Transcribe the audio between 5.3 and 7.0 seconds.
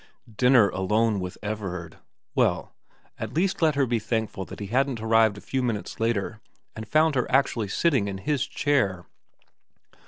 a few minutes later and